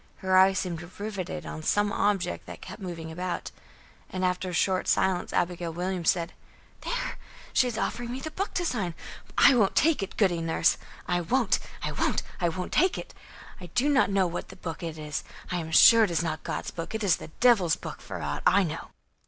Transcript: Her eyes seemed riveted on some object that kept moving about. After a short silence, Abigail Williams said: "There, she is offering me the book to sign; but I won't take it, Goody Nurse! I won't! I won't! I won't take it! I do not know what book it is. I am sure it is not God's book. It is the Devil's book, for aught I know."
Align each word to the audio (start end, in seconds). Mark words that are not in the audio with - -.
Her 0.25 0.35
eyes 0.35 0.57
seemed 0.57 0.81
riveted 0.99 1.45
on 1.45 1.61
some 1.61 1.91
object 1.91 2.47
that 2.47 2.59
kept 2.59 2.81
moving 2.81 3.11
about. 3.11 3.51
After 4.11 4.49
a 4.49 4.53
short 4.53 4.87
silence, 4.87 5.31
Abigail 5.31 5.71
Williams 5.71 6.09
said: 6.09 6.33
"There, 6.81 7.19
she 7.53 7.67
is 7.67 7.77
offering 7.77 8.11
me 8.11 8.19
the 8.19 8.31
book 8.31 8.55
to 8.55 8.65
sign; 8.65 8.95
but 9.27 9.35
I 9.37 9.53
won't 9.55 9.75
take 9.75 10.01
it, 10.01 10.17
Goody 10.17 10.41
Nurse! 10.41 10.79
I 11.07 11.21
won't! 11.21 11.59
I 11.83 11.91
won't! 11.91 12.23
I 12.39 12.49
won't 12.49 12.71
take 12.73 12.97
it! 12.97 13.13
I 13.59 13.67
do 13.75 13.89
not 13.89 14.09
know 14.09 14.25
what 14.25 14.59
book 14.63 14.81
it 14.81 14.97
is. 14.97 15.23
I 15.51 15.57
am 15.57 15.69
sure 15.69 16.03
it 16.03 16.09
is 16.09 16.23
not 16.23 16.41
God's 16.41 16.71
book. 16.71 16.95
It 16.95 17.03
is 17.03 17.17
the 17.17 17.27
Devil's 17.39 17.75
book, 17.75 18.01
for 18.01 18.23
aught 18.23 18.41
I 18.43 18.63
know." 18.63 18.87